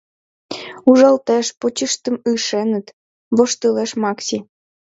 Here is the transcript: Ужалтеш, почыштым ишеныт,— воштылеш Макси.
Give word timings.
Ужалтеш, 0.89 1.47
почыштым 1.59 2.15
ишеныт,— 2.33 2.87
воштылеш 3.37 3.91
Макси. 4.03 4.37